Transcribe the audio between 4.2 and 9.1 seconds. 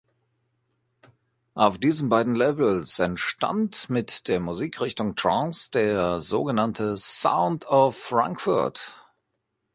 der Musikrichtung Trance der sogenannte "Sound of Frankfurt".